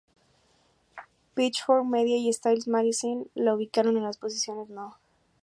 Pitchfork 1.35 1.85
Media 1.85 2.17
y 2.17 2.33
"Stylus 2.33 2.67
Magazine" 2.67 3.27
la 3.35 3.53
ubicaron 3.53 3.97
en 3.97 4.03
las 4.03 4.17
posiciones 4.17 4.67
No. 4.71 4.97